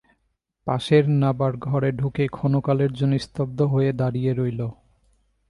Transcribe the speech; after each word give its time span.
পাশের 0.67 1.05
নাবার 1.21 1.53
ঘরে 1.57 1.89
ঢুকে 1.91 2.23
ক্ষণকালের 2.27 2.91
জন্যে 2.93 3.19
স্তব্ধ 3.19 3.59
হয়ে 3.63 3.89
দাঁড়িয়ে 3.93 4.31
রইল। 4.33 4.61